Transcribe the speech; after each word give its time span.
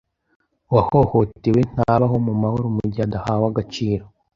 Uwahohotewe 0.71 1.61
ntabaho 1.73 2.15
mu 2.25 2.33
mahoro 2.41 2.65
mugihe 2.75 3.03
adahawe 3.07 3.45
agaciro 3.51 4.05